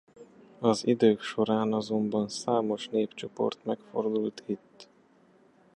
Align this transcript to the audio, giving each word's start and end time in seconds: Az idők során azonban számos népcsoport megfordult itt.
Az 0.59 0.87
idők 0.87 1.21
során 1.21 1.73
azonban 1.73 2.27
számos 2.29 2.87
népcsoport 2.87 3.65
megfordult 3.65 4.43
itt. 4.45 4.87